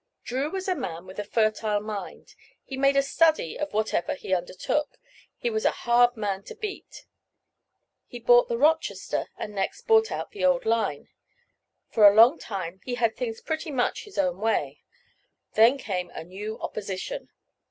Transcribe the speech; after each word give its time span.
Drew 0.23 0.49
was 0.49 0.67
a 0.67 0.73
man 0.73 1.05
with 1.05 1.19
a 1.19 1.23
fertile 1.23 1.79
mind; 1.79 2.33
he 2.63 2.75
made 2.75 2.97
a 2.97 3.03
study 3.03 3.55
of 3.59 3.71
whatever 3.71 4.15
he 4.15 4.33
undertook; 4.33 4.97
he 5.37 5.51
was 5.51 5.63
a 5.63 5.69
hard 5.85 6.17
man 6.17 6.41
to 6.45 6.55
beat. 6.55 7.05
He 8.07 8.17
bought 8.19 8.47
the 8.47 8.57
"Rochester," 8.57 9.27
and 9.37 9.53
next 9.53 9.83
bought 9.85 10.11
out 10.11 10.31
the 10.31 10.43
old 10.43 10.65
line. 10.65 11.09
For 11.91 12.07
a 12.07 12.15
long 12.15 12.39
time 12.39 12.81
he 12.83 12.95
had 12.95 13.15
things 13.15 13.41
pretty 13.41 13.69
much 13.69 14.05
his 14.05 14.17
own 14.17 14.39
way; 14.39 14.81
then 15.53 15.77
came 15.77 16.09
a 16.15 16.23
new 16.23 16.57
opposition. 16.59 17.29